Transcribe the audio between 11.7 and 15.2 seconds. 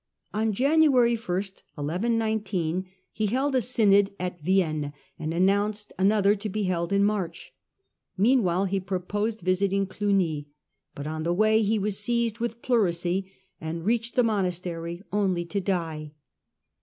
he was seized with pleurisy, and reached the monastery